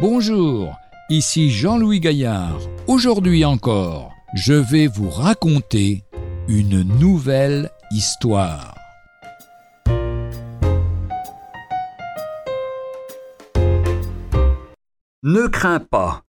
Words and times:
Bonjour, 0.00 0.78
ici 1.10 1.50
Jean-Louis 1.50 2.00
Gaillard. 2.00 2.58
Aujourd'hui 2.86 3.44
encore, 3.44 4.14
je 4.32 4.54
vais 4.54 4.86
vous 4.86 5.10
raconter 5.10 6.04
une 6.48 6.84
nouvelle 6.98 7.70
histoire. 7.90 8.74
Ne 15.22 15.46
crains 15.48 15.80
pas. 15.80 16.24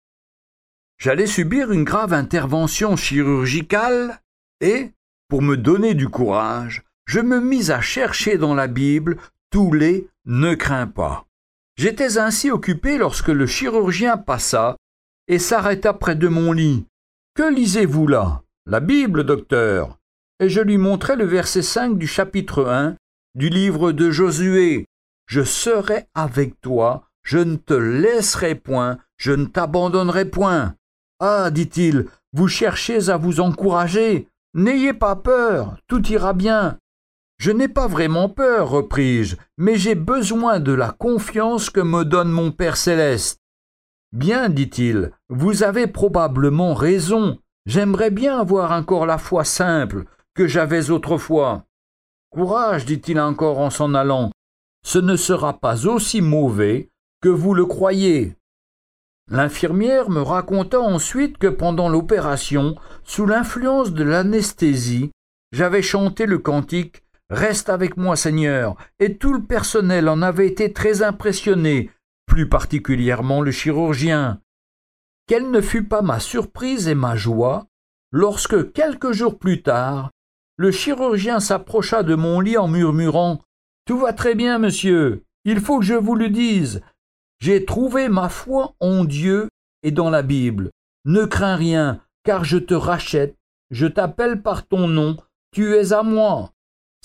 J'allais 0.96 1.26
subir 1.26 1.72
une 1.72 1.82
grave 1.82 2.12
intervention 2.12 2.94
chirurgicale 2.96 4.20
et, 4.60 4.92
pour 5.28 5.42
me 5.42 5.56
donner 5.56 5.94
du 5.94 6.08
courage, 6.08 6.84
je 7.04 7.18
me 7.18 7.40
mis 7.40 7.72
à 7.72 7.80
chercher 7.80 8.38
dans 8.38 8.54
la 8.54 8.68
Bible 8.68 9.16
tous 9.50 9.72
les 9.72 10.06
ne 10.24 10.54
crains 10.54 10.86
pas. 10.86 11.26
J'étais 11.76 12.16
ainsi 12.18 12.50
occupé 12.50 12.96
lorsque 12.96 13.28
le 13.28 13.46
chirurgien 13.46 14.16
passa 14.16 14.76
et 15.28 15.38
s'arrêta 15.38 15.92
près 15.92 16.16
de 16.16 16.28
mon 16.28 16.52
lit. 16.52 16.86
Que 17.34 17.52
lisez-vous 17.52 18.06
là? 18.06 18.42
La 18.64 18.80
Bible, 18.80 19.24
docteur? 19.24 19.98
Et 20.40 20.48
je 20.48 20.60
lui 20.60 20.78
montrai 20.78 21.16
le 21.16 21.24
verset 21.24 21.62
5 21.62 21.98
du 21.98 22.06
chapitre 22.06 22.64
1 22.66 22.96
du 23.34 23.50
livre 23.50 23.92
de 23.92 24.10
Josué. 24.10 24.86
Je 25.26 25.42
serai 25.42 26.06
avec 26.14 26.60
toi, 26.60 27.04
je 27.22 27.38
ne 27.38 27.56
te 27.56 27.74
laisserai 27.74 28.54
point, 28.54 28.98
je 29.18 29.32
ne 29.32 29.44
t'abandonnerai 29.44 30.24
point. 30.24 30.74
Ah, 31.20 31.50
dit-il, 31.50 32.06
vous 32.32 32.48
cherchez 32.48 33.10
à 33.10 33.18
vous 33.18 33.40
encourager. 33.40 34.28
N'ayez 34.54 34.94
pas 34.94 35.16
peur, 35.16 35.76
tout 35.88 36.06
ira 36.08 36.32
bien. 36.32 36.78
Je 37.38 37.50
n'ai 37.50 37.68
pas 37.68 37.86
vraiment 37.86 38.28
peur, 38.28 38.70
repris-je, 38.70 39.36
mais 39.58 39.76
j'ai 39.76 39.94
besoin 39.94 40.58
de 40.58 40.72
la 40.72 40.90
confiance 40.90 41.70
que 41.70 41.80
me 41.80 42.04
donne 42.04 42.30
mon 42.30 42.50
Père 42.50 42.76
céleste. 42.76 43.40
Bien, 44.12 44.48
dit-il, 44.48 45.12
vous 45.28 45.62
avez 45.62 45.86
probablement 45.86 46.74
raison. 46.74 47.38
J'aimerais 47.66 48.10
bien 48.10 48.40
avoir 48.40 48.72
encore 48.72 49.04
la 49.04 49.18
foi 49.18 49.44
simple 49.44 50.04
que 50.34 50.46
j'avais 50.46 50.90
autrefois. 50.90 51.64
Courage, 52.30 52.86
dit-il 52.86 53.20
encore 53.20 53.58
en 53.58 53.70
s'en 53.70 53.94
allant. 53.94 54.30
Ce 54.84 54.98
ne 54.98 55.16
sera 55.16 55.58
pas 55.58 55.86
aussi 55.86 56.22
mauvais 56.22 56.90
que 57.20 57.28
vous 57.28 57.54
le 57.54 57.66
croyez. 57.66 58.36
L'infirmière 59.28 60.08
me 60.08 60.22
raconta 60.22 60.80
ensuite 60.80 61.38
que 61.38 61.48
pendant 61.48 61.88
l'opération, 61.88 62.76
sous 63.02 63.26
l'influence 63.26 63.92
de 63.92 64.04
l'anesthésie, 64.04 65.10
j'avais 65.50 65.82
chanté 65.82 66.26
le 66.26 66.38
cantique 66.38 67.02
Reste 67.30 67.68
avec 67.68 67.96
moi, 67.96 68.16
Seigneur. 68.16 68.76
Et 69.00 69.16
tout 69.16 69.32
le 69.32 69.42
personnel 69.42 70.08
en 70.08 70.22
avait 70.22 70.46
été 70.46 70.72
très 70.72 71.02
impressionné, 71.02 71.90
plus 72.26 72.48
particulièrement 72.48 73.40
le 73.40 73.50
chirurgien. 73.50 74.40
Quelle 75.26 75.50
ne 75.50 75.60
fut 75.60 75.84
pas 75.84 76.02
ma 76.02 76.20
surprise 76.20 76.86
et 76.86 76.94
ma 76.94 77.16
joie 77.16 77.66
lorsque, 78.12 78.72
quelques 78.72 79.12
jours 79.12 79.38
plus 79.38 79.62
tard, 79.62 80.10
le 80.56 80.70
chirurgien 80.70 81.40
s'approcha 81.40 82.02
de 82.02 82.14
mon 82.14 82.40
lit 82.40 82.56
en 82.56 82.68
murmurant 82.68 83.40
Tout 83.86 83.98
va 83.98 84.12
très 84.12 84.34
bien, 84.34 84.58
monsieur. 84.58 85.24
Il 85.44 85.60
faut 85.60 85.80
que 85.80 85.84
je 85.84 85.94
vous 85.94 86.14
le 86.14 86.30
dise. 86.30 86.80
J'ai 87.40 87.64
trouvé 87.64 88.08
ma 88.08 88.28
foi 88.28 88.74
en 88.80 89.04
Dieu 89.04 89.48
et 89.82 89.90
dans 89.90 90.10
la 90.10 90.22
Bible. 90.22 90.70
Ne 91.04 91.24
crains 91.24 91.56
rien, 91.56 92.00
car 92.24 92.44
je 92.44 92.58
te 92.58 92.74
rachète, 92.74 93.36
je 93.70 93.86
t'appelle 93.86 94.42
par 94.42 94.66
ton 94.66 94.88
nom, 94.88 95.16
tu 95.52 95.74
es 95.74 95.92
à 95.92 96.02
moi. 96.02 96.52